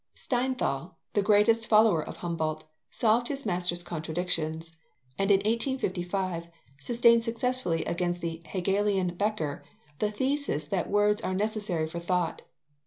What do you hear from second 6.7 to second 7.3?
sustained